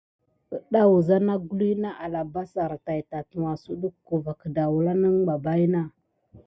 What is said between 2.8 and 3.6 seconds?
tay tuwa